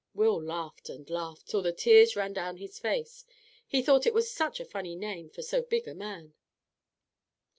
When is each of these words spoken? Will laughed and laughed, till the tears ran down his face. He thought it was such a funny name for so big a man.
Will 0.15 0.41
laughed 0.43 0.89
and 0.89 1.07
laughed, 1.11 1.45
till 1.47 1.61
the 1.61 1.71
tears 1.71 2.15
ran 2.15 2.33
down 2.33 2.57
his 2.57 2.79
face. 2.79 3.23
He 3.67 3.83
thought 3.83 4.07
it 4.07 4.15
was 4.15 4.31
such 4.33 4.59
a 4.59 4.65
funny 4.65 4.95
name 4.95 5.29
for 5.29 5.43
so 5.43 5.61
big 5.61 5.87
a 5.87 5.93
man. 5.93 6.33